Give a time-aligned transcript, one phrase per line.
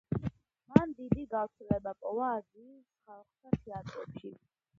[0.69, 4.35] მან დიდი გავრცელება პოვა აზიის ხალხთა თეატრებში.